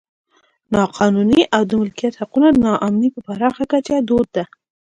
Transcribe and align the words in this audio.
نا 0.73 0.81
قانوني 0.97 1.41
او 1.55 1.61
د 1.69 1.71
مالکیت 1.79 2.13
حقونو 2.21 2.49
نا 2.63 2.71
امني 2.87 3.09
په 3.15 3.19
پراخه 3.27 3.63
کچه 3.71 3.95
دود 4.07 4.27
ده. 4.35 4.43